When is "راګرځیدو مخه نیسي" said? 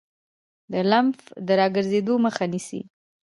1.59-2.81